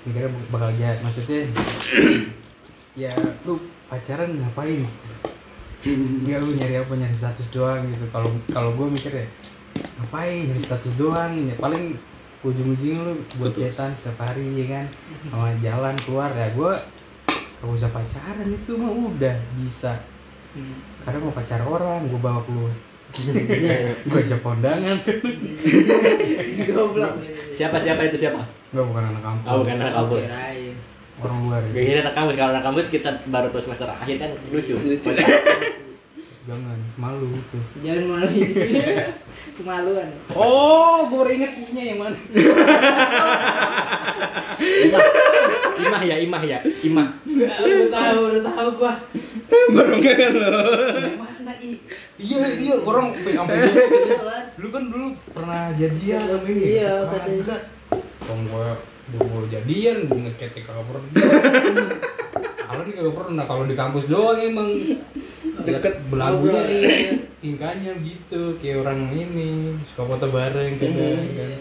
[0.08, 0.98] mikirnya bakal jahat.
[1.04, 1.40] Maksudnya
[3.04, 3.10] ya
[3.44, 3.60] lu
[3.92, 4.82] pacaran ngapain?
[5.84, 8.08] Enggak lu nyari apa nyari status doang gitu.
[8.08, 9.28] Kalau kalau gue mikirnya
[10.00, 11.94] ngapain nyari status doang ya paling
[12.44, 14.86] ujung-ujungnya lu buat chatan setiap hari ya kan
[15.32, 16.72] sama jalan keluar ya gue
[17.64, 19.96] gak usah pacaran itu mah udah bisa
[21.02, 22.74] kadang mau pacar orang gue bawa keluar
[24.04, 24.98] gue ajak kondangan
[26.66, 27.12] Goblok.
[27.52, 28.42] Siapa siapa itu siapa?
[28.70, 30.22] Enggak bukan anak kampus Oh, bukan anak kampus.
[31.16, 34.30] Orang luar Gue kira anak kampus, kalau anak kampus kita baru tuh semester akhir kan
[34.50, 34.74] lucu.
[34.74, 35.10] Lucu.
[36.44, 38.28] jangan malu itu Jangan malu
[39.56, 40.08] Kemaluan.
[40.34, 42.18] oh gue baru inget i nya yang mana
[44.84, 45.02] Imah.
[45.74, 47.08] Imah ya, imah ya, imah.
[47.26, 48.92] udah tahu udah tahu gua
[49.72, 50.52] Baru enggak kan lo.
[50.94, 51.70] yang mana i
[52.14, 54.14] iya iya orang sampai dulu
[54.54, 57.58] lu kan dulu pernah jadian sama ini Iya, katanya katanya.
[58.24, 58.66] Kong gua
[59.12, 61.10] gua jadian ngekete kagak pernah
[62.70, 64.70] kalau nih kagak pernah kalau di kampus doang emang
[65.64, 65.94] Deket.
[66.08, 66.72] belagunya Ngobrol.
[66.72, 66.92] iya
[67.38, 71.52] tingkahnya gitu kayak orang ini suka foto bareng kadang kan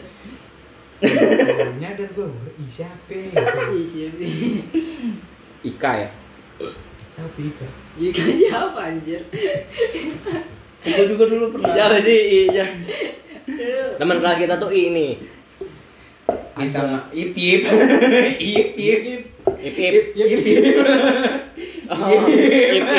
[1.04, 3.36] Baru nyadar gua ih siapa gitu.
[3.76, 4.24] Ih, siapa?
[5.62, 6.10] Ika ya.
[7.12, 9.22] siapa Ika Iya kan siapa anjir?
[10.84, 11.72] Gue juga dulu pernah.
[11.72, 12.20] Siapa sih?
[12.50, 12.66] Iya.
[13.96, 14.74] Teman kelas kita tuh.
[14.74, 15.18] Ini
[16.66, 17.64] sama Ip Ip.
[18.40, 19.02] Ip Ip.
[19.64, 19.96] Ip ip.
[20.14, 20.78] Ip, ip, ip.
[21.84, 22.90] Oh, ip ip.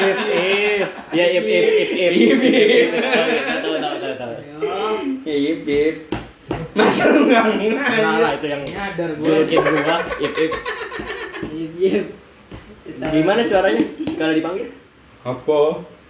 [0.00, 0.88] Ip ip.
[1.10, 2.12] Ya ip ip ip ip.
[2.12, 2.88] Ip, ip.
[2.92, 4.32] Oh, iya, Tahu tahu tahu tahu.
[5.24, 5.96] Yo, Ip Ip.
[6.74, 8.32] Masa lu nggak Nah, lah ngenal?
[8.38, 10.52] itu yang nyadar gua julukin gua ip ip.
[11.50, 12.00] iya, iya.
[12.98, 13.82] Gimana suaranya
[14.16, 14.66] kalau dipanggil?
[15.20, 15.60] Apa?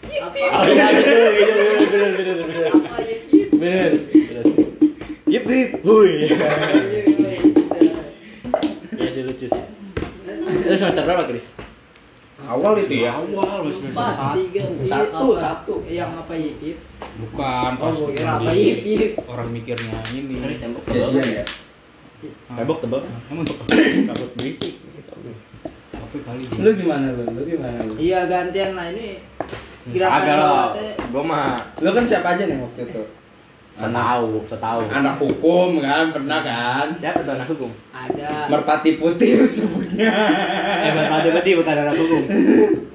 [0.00, 0.38] Apa?
[0.40, 1.52] Oh iya gitu gitu
[1.86, 2.70] bener bener bener.
[2.72, 3.16] Apa ya?
[3.30, 3.48] Ip?
[3.52, 3.90] Bener.
[4.08, 4.44] bener.
[5.26, 5.70] Ip ip.
[5.82, 6.12] Hui.
[8.92, 9.62] Ya sih lucu sih.
[10.60, 11.54] Itu semester berapa, Kris?
[12.40, 13.12] Awal itu ya.
[13.14, 15.74] awal lu semester satu tiga, Satu, satu.
[15.86, 16.32] Yang apa?
[16.34, 16.78] Ip?
[17.20, 18.50] bukan Oh, pas di- apa
[19.28, 21.44] orang mikirnya ini Tembok Jadian ya.
[22.48, 23.02] Tembok tebak.
[23.28, 24.74] emang untuk Takut berisik.
[26.10, 27.22] Tapi kali dia Lu gimana lu?
[27.22, 27.94] Lu gimana lu?
[27.94, 29.22] Iya gantian lah ini.
[30.02, 30.42] Agak
[30.82, 30.94] eh.
[31.14, 33.02] Gua mah Lu kan siapa aja nih waktu itu?
[33.70, 34.82] so tahu, so tahu.
[34.92, 36.92] Anak hukum kan, pernah kan?
[36.98, 37.70] Siapa tuh anak hukum?
[37.94, 38.50] Ada.
[38.52, 40.12] Merpati putih lu sebutnya.
[40.84, 42.22] Eh, berarti berarti bukan anak hukum.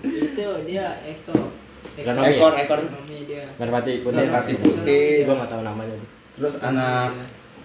[0.03, 1.55] Itu dia Eko.
[1.95, 2.37] Ekonomi.
[2.37, 3.49] Ekor ekor dia.
[3.57, 4.19] Merpati putih.
[4.27, 5.09] Merpati putih.
[5.25, 5.95] Gua nggak tahu namanya.
[6.37, 7.09] Terus anak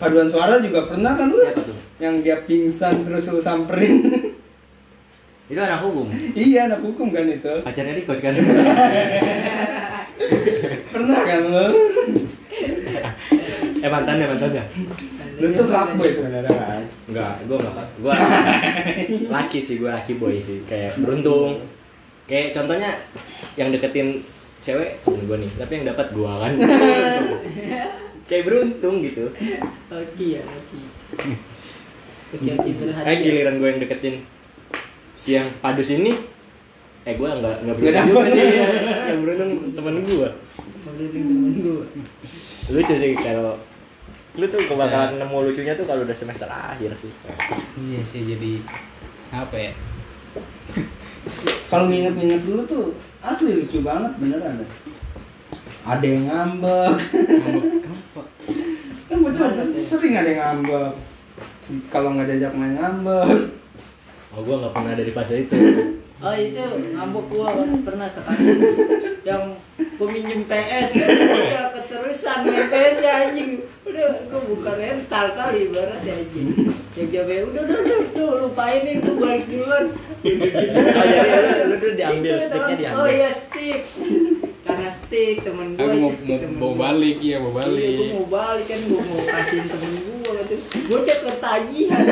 [0.01, 1.37] paduan suara juga pernah kan lu?
[1.45, 1.77] Siapa tuh?
[2.01, 4.30] Yang dia pingsan terus lu samperin.
[5.51, 6.07] Itu anak hukum.
[6.39, 7.55] iya, anak hukum kan itu.
[7.67, 8.39] Pacarnya Riko sekarang.
[10.95, 11.67] Pernah kan lu?
[13.85, 14.63] eh mantannya mantannya.
[15.43, 16.83] Lu tuh fuckboy sebenarnya kan?
[17.11, 17.87] Enggak, gua enggak.
[17.99, 18.15] Gua
[19.35, 20.63] laki sih, gua laki boy sih.
[20.71, 21.67] Kayak beruntung.
[22.31, 22.95] Kayak contohnya
[23.59, 24.23] yang deketin
[24.63, 26.63] cewek gua nih, tapi yang dapat gua kan.
[28.31, 29.35] Kayak beruntung gitu.
[29.91, 30.79] Oke ya, oke.
[32.39, 32.71] Oke, oke.
[33.03, 34.23] Eh giliran gue yang deketin
[35.21, 36.17] si yang padus ini
[37.05, 38.09] eh gue nggak nggak beruntung dapet.
[38.09, 38.49] juga sih
[39.13, 40.31] yang beruntung temen gue
[40.81, 41.85] Ngobrolin temen gua.
[42.73, 43.53] lucu sih kalau
[44.41, 47.13] lu tuh kebakaran nemu lucunya tuh kalau udah semester akhir sih
[47.85, 48.65] iya sih jadi
[49.29, 49.73] apa ya
[51.71, 52.85] Kalau nginget-nginget dulu tuh
[53.23, 54.71] asli lucu banget beneran deh.
[55.87, 56.97] Ada yang ngambek.
[56.97, 58.23] Ngambek, kenapa
[59.11, 60.93] kan bocah kan sering ada yang ngambek.
[61.93, 63.60] Kalau nggak diajak main ngambek.
[64.31, 65.57] Oh gue nggak pernah ada di fase itu.
[66.21, 66.61] Oh itu
[66.93, 67.49] ngambek gua
[67.81, 68.45] pernah sekali.
[69.25, 69.43] Yang
[69.97, 70.89] peminjem PS
[71.49, 73.65] udah keterusan main PS ya anjing.
[73.83, 76.77] Udah gua bukan rental kali barat ya anjing.
[76.93, 79.85] Yang jawabnya udah udah udah tuh lupain ini tuh balik duluan.
[80.21, 83.09] Oh jadi lu, lu tuh diambil Itu, sticknya oh diambil.
[83.09, 83.81] Iya stick.
[84.61, 86.81] Karena stick temen gua aku mau itu mau gua.
[86.85, 87.97] balik iya bawa Iya, balik.
[87.97, 90.10] gua mau balik kan gua mau kasihin temen gua
[90.87, 92.05] gua cek ketagihan.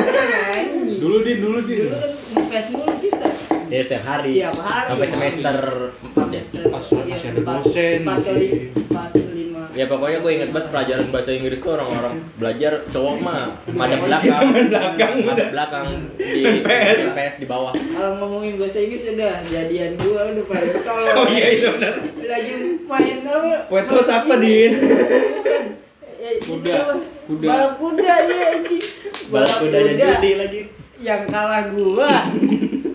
[1.01, 1.87] Dulu din dulu din.
[1.87, 3.27] Dulu kan ngepes mulu kita.
[3.69, 4.31] Ya tiap hari.
[4.35, 4.87] Tiap hari.
[4.89, 5.57] sampai semester
[6.01, 6.41] 4 ya?
[6.67, 9.61] Pas masih ada dosen, empat empat lima.
[9.71, 14.41] Ya pokoknya gue inget banget pelajaran bahasa Inggris tuh orang-orang belajar cowok mah madep belakang.
[14.41, 15.47] Temen belakang madep udah.
[15.53, 16.99] belakang di PS.
[17.13, 17.71] PS di bawah.
[17.71, 21.93] Kalau ngomongin bahasa Inggris udah jadian gua udah pada tolong Oh iya itu benar.
[22.25, 22.53] lagi
[22.83, 23.53] main apa?
[23.69, 24.71] Buat lo siapa din?
[26.19, 26.93] Itu Kuda, apa?
[27.25, 27.47] kuda.
[27.47, 28.83] balap kuda ya anjing.
[29.29, 30.61] Balap kudanya judi lagi.
[30.99, 32.11] Yang kalah gua.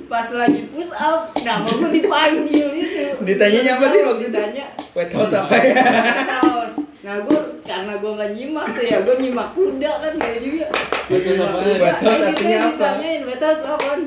[0.04, 3.04] Pas lagi push up nama gua dipanggil itu.
[3.18, 5.74] Ditanyanya apa, Din, waktu ditanya White House apa ya?
[7.04, 10.66] Nah gue karena gue nggak nyimak tuh ya gue nyimak kuda kan kayak juga.
[11.08, 11.72] White House kuda.
[11.78, 12.68] White House Eh, artinya apa?
[12.70, 14.00] ditanyain White House apaan?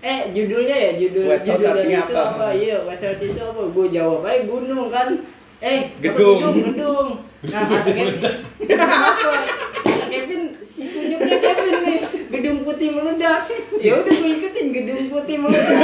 [0.00, 2.30] Eh judulnya ya judul White House judul artinya itu apa?
[2.32, 2.46] apa?
[2.52, 3.62] iya White House itu apa?
[3.68, 5.08] Gue jawab aja gunung kan
[5.60, 6.40] eh Gedung.
[6.40, 7.08] gedung gedung
[7.42, 8.16] nah Kevin
[10.10, 11.98] Kevin si tunjuknya Kevin nih
[12.30, 13.44] gedung putih meledak
[13.76, 15.78] ya udah gue ikutin gedung putih meledak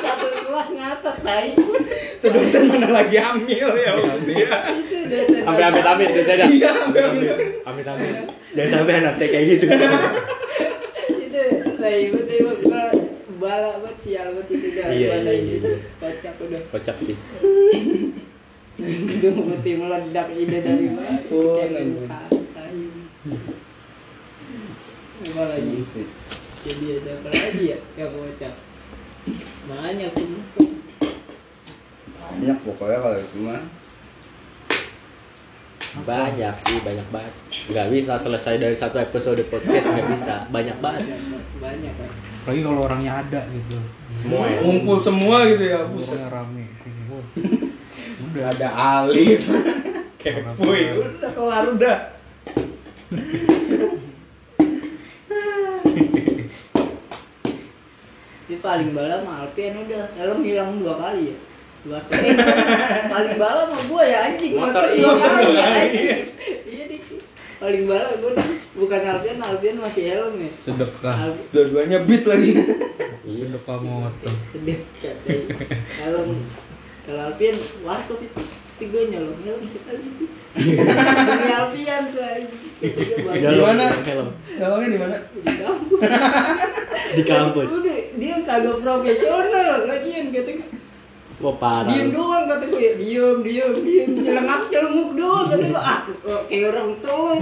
[0.00, 1.52] satu kelas ngatak tai
[2.16, 4.60] Itu dosen mana lagi hamil ya udah.
[4.72, 6.48] itu dosen Sampai amit amit dah.
[6.48, 7.30] Iya, Amit amit.
[7.62, 8.14] Amit amit.
[8.50, 9.66] Jangan sampai anaknya kayak gitu.
[11.06, 11.42] itu
[11.76, 12.82] saya gua
[13.36, 15.76] bala banget sial banget itu dah Iya, bahasa iya, Inggris iya.
[16.00, 17.16] kocak udah Kocak sih.
[18.76, 21.58] Gedung putih meledak ide dari mana Oh,
[25.26, 25.76] apa lagi
[26.66, 28.54] jadi ada apa lagi ya yang kocak
[29.66, 30.44] banyak semua
[32.36, 33.62] Banyak pokoknya kalau itu mah.
[36.04, 37.32] Banyak sih, banyak banget.
[37.72, 40.44] Gak bisa selesai dari satu episode podcast nggak bisa.
[40.52, 41.16] Banyak banget.
[41.56, 41.92] banyak
[42.44, 43.80] Apalagi kalau orangnya ada gitu.
[44.20, 44.60] Semua ya.
[44.60, 46.20] Ngumpul semua gitu ya, buset.
[46.28, 46.68] Rame.
[48.16, 48.68] Udah Ada
[49.02, 49.44] Alif.
[50.20, 51.98] Kepoy, udah kelar udah.
[58.46, 61.36] Ini paling bala sama Alpian udah helm hilang dua kali ya
[61.82, 62.34] dua kali
[63.14, 65.18] paling bala sama gua ya anjing Motor dua hilang.
[65.18, 66.06] kali ya anjing
[66.66, 67.02] iya dik
[67.58, 71.14] paling bala gua nih bukan Alpian Alpian masih helm ya sedekah.
[71.16, 72.50] Al- Dua-duanya beat lagi.
[73.26, 74.32] Sedekah motor.
[74.54, 74.76] katanya
[75.98, 76.28] helm
[77.06, 77.54] kalau Alpian
[77.86, 78.42] warkop itu
[78.76, 79.38] tiganya loh.
[79.40, 80.24] Helm sekali itu.
[81.30, 82.24] Demi Alpian tuh
[82.82, 83.84] Dia Di mana?
[84.58, 85.16] Helmnya di mana?
[85.32, 86.00] di kampus.
[87.16, 87.68] Di kampus.
[87.70, 89.86] udah dia kagak profesional.
[89.86, 90.68] Lagian kata gue
[91.36, 91.84] Wah parah.
[91.92, 94.08] diem doang kata gue ya diem diem diem.
[94.16, 97.40] Celengak celenguk doang kata gue ah kok kayak orang tolong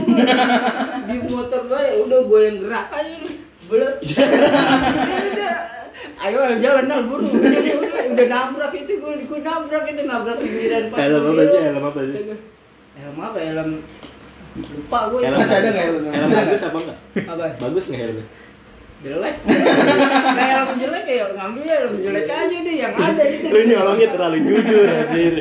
[1.07, 3.31] di motor gue ya udah gue yang gerak aja lu.
[3.65, 5.57] Udah
[6.25, 7.27] ayo jalan al buru
[7.83, 11.59] udah udah nabrak itu gue gue nabrak itu nabrak pinggiran pas Helm apa sih?
[11.61, 12.17] Helm apa sih?
[12.95, 13.71] Helm apa helm
[14.55, 16.03] lupa gue Helm Masih ada nggak helm?
[16.11, 16.99] Helm bagus apa enggak?
[17.27, 18.27] apa Bagus nggak helmnya?
[19.05, 19.37] jelek
[20.41, 24.39] nah helm jelek ya ngambil helm jelek aja deh yang ada itu Lu nyolongnya terlalu
[24.49, 25.35] jujur anjir.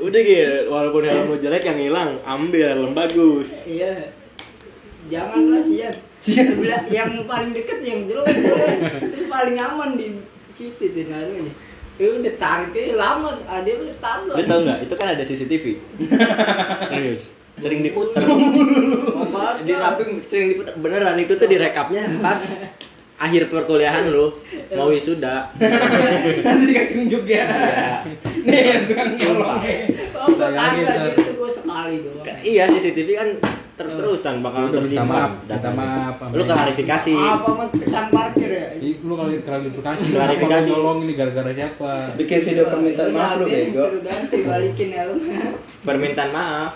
[0.00, 3.68] Udah gitu, walaupun helm lu jelek yang hilang, ambil helm bagus.
[3.68, 4.16] Iya.
[5.12, 5.92] Janganlah sian.
[6.20, 8.36] Sebelah yang paling deket yang jelek.
[9.08, 10.20] Terus paling aman di
[10.52, 11.52] situ tuh naruhnya.
[12.00, 14.36] Ya udah tariknya lama, ada lu tabrak.
[14.36, 14.78] Lu tau nggak?
[14.88, 15.64] Itu kan ada CCTV.
[16.92, 17.36] Serius.
[17.60, 18.24] Sering diputar.
[19.60, 22.40] Di rapim sering diputar beneran itu tuh direkapnya pas
[23.20, 24.32] akhir perkuliahan lu
[24.72, 25.52] mau wisuda
[26.40, 27.44] Nanti dikasih unjuk ya.
[27.44, 27.88] Iya.
[28.48, 29.04] Nih yang suka
[30.40, 31.12] kagak Sar.
[31.12, 32.24] gitu gua sekali doang.
[32.40, 33.28] Iya CCTV kan
[33.80, 38.50] terus terusan bakal Udah, minta tersimpan maaf, minta maaf, lu klarifikasi Apa mah tukang parkir
[38.52, 38.66] ya?
[38.76, 40.02] Ih, lu kali klarifikasi.
[40.12, 40.68] Klarifikasi.
[40.68, 42.12] Nolong ini gara-gara siapa?
[42.20, 43.84] Bikin video permintaan maaf lu bego.
[43.88, 45.56] Suruh ganti balikin helmnya.
[45.88, 46.72] permintaan maaf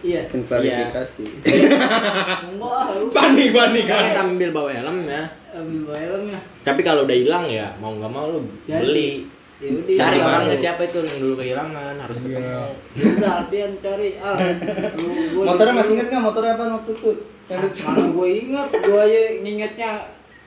[0.00, 0.24] Iya.
[0.32, 1.26] Bikin klarifikasi.
[2.48, 6.38] Enggak, ah, lu Panik panik kan sambil bawa helm ya ambil bawa helmnya.
[6.60, 9.24] tapi kalau udah hilang ya mau nggak mau lu beli
[9.56, 9.96] Ya udah.
[9.96, 10.24] cari ya.
[10.26, 12.28] orangnya siapa itu yang dulu kehilangan harus Iya.
[12.28, 14.36] ketemu Udah Alpian cari Al.
[15.00, 17.10] Lu- gua Motornya masih inget nggak motornya apa waktu itu?
[17.46, 17.80] Yang lucu.
[17.82, 19.90] Mana gue inget, gue aja ngingetnya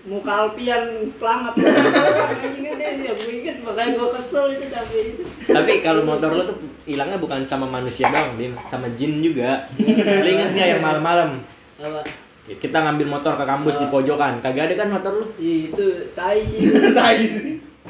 [0.02, 0.84] muka Alpian
[1.15, 1.54] pelangat
[2.39, 6.43] anjingnya deh ya gue inget makanya gue kesel itu sampai itu tapi kalau motor lu
[6.45, 11.43] tuh hilangnya bukan sama manusia doang din sama jin juga lu inget nggak yang malam-malam
[11.76, 12.00] apa
[12.48, 16.41] kita ngambil motor ke kampus di pojokan kagak ada kan motor lu Ih, itu tai
[16.41, 16.63] sih
[16.95, 17.19] Tai.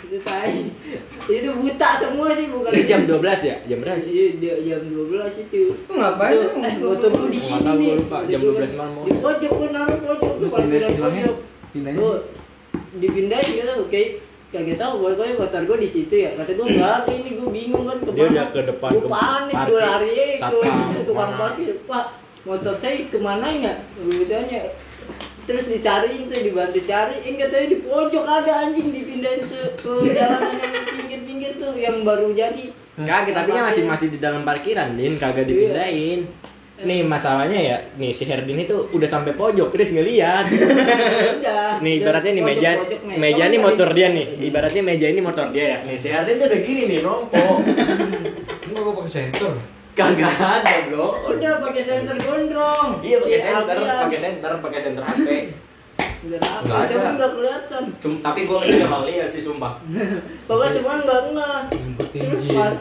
[0.02, 0.72] Itu tai.
[1.26, 3.56] Itu buta semua sih bukan Itu jam 12 ya?
[3.64, 4.12] Jam berapa sih?
[4.12, 5.10] Iya, dia jam 12
[5.40, 5.62] itu.
[5.82, 7.92] Lu ngapain Tuh, motor gua di sini nih.
[7.98, 8.18] lupa.
[8.24, 9.04] Jam 12 malam mau.
[9.04, 11.14] Di pojok gua naruh pojok tuh kalau pindah- bilang
[11.96, 12.20] pojok.
[12.92, 14.02] Dipindahin gitu oke
[14.50, 16.34] kagak tahu pokoknya motor gua di situ ya.
[16.34, 19.80] Kata gua enggak ini gua bingung kan Dia udah ke depan, gua ke panik gua
[19.80, 20.10] lari
[20.42, 20.58] ke
[20.90, 21.38] itu tukang ke mana.
[21.38, 21.74] parkir.
[21.86, 22.06] pak
[22.42, 23.74] motor saya ke mana ya?
[23.96, 24.60] Gua tanya
[25.50, 30.54] terus dicariin tuh dibantu cari eh katanya di pojok ada anjing dipindahin se- ke jalanan
[30.54, 32.70] yang pinggir-pinggir tuh yang baru jadi
[33.00, 35.50] Kagak, tapi kan masih masih di dalam parkiran, Din, kagak Iya.
[35.50, 36.20] dipindahin.
[36.80, 40.44] Nih masalahnya ya, nih si Herdin itu udah sampai pojok, Chris ngeliat.
[40.46, 43.18] udah Nih ibaratnya nih meja, pojok meja.
[43.18, 44.26] meja Coba nih motor dia nih.
[44.42, 45.78] Ibaratnya meja ini motor dia ya.
[45.82, 47.56] Nih si Herdin tuh udah gini nih, rompok.
[48.68, 49.54] Lu gak pakai sensor?
[49.92, 51.08] Kagak ada, Bro.
[51.30, 54.00] udah pakai senter gondrong Iya pakai Si senter, Alfian.
[54.02, 55.28] pakai senter, pakai senter HP.
[56.20, 56.94] udah apa Nggak ada.
[56.94, 59.74] tapi nggak kelihatan Cum, tapi gua nggak bakal lihat sih sumpah.
[60.48, 62.76] pokoknya semua nggak nggak Ngumpetin terus pas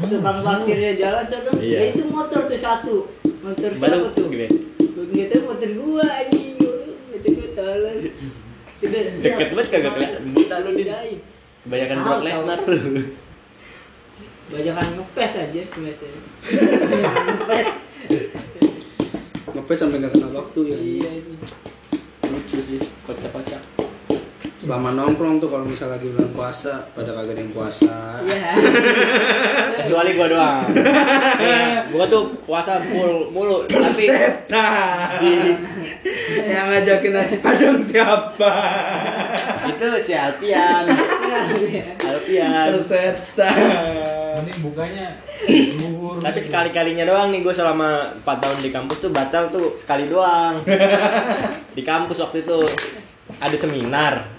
[0.00, 1.76] tukang parkirnya jalan sana Iya.
[1.76, 2.96] ya itu motor tuh satu
[3.38, 6.56] motor siapa tuh gitu motor gua anjing
[7.10, 7.78] itu gua tahu
[8.78, 10.22] tidak Deket banget kagak kelihatan.
[10.30, 10.70] Buta lu.
[10.72, 11.18] Didain.
[11.60, 12.22] Kebanyakan Brock tahu.
[12.22, 12.58] Lesnar.
[14.48, 15.62] Banyakan ngepes aja.
[15.68, 17.66] Banyakan ngepes.
[19.52, 20.76] Ngepes sampai nggak kenal waktu ya.
[20.76, 21.34] Iya ini.
[22.28, 23.60] Lucu sih, kocak-kocak.
[24.58, 28.20] Selama nongkrong tuh kalau misalnya lagi bulan puasa, pada kagak ada yang puasa.
[28.20, 28.52] Iya.
[29.80, 30.64] Kecuali gua doang.
[31.40, 35.24] Iya, gua tuh puasa full mulu, tapi Setan.
[35.24, 35.56] di
[36.48, 38.52] yang ngajakin nasi padang siapa?
[39.72, 40.84] itu si Alpian.
[42.04, 42.76] Alpian.
[42.76, 44.17] Setan.
[44.38, 45.18] Mending bukanya
[45.82, 46.22] luhur.
[46.22, 50.62] Tapi sekali-kalinya doang nih gue selama 4 tahun di kampus tuh batal tuh sekali doang.
[51.76, 52.62] di kampus waktu itu
[53.42, 54.30] ada seminar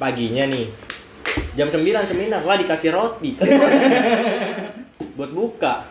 [0.00, 0.72] paginya nih.
[1.52, 3.36] Jam 9 seminar lah dikasih roti
[5.20, 5.84] buat buka.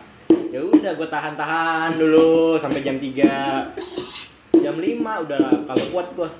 [0.50, 4.58] Ya udah gue tahan-tahan dulu sampai jam 3.
[4.58, 6.30] Jam 5 udah kalau kuat gua.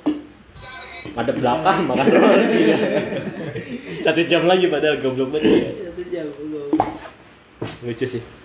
[1.11, 2.07] Pada belakang makan.
[4.03, 5.71] Satu jam lagi padahal goblok banget ya.
[5.91, 6.27] Satu jam.
[7.83, 8.42] Lucu sih.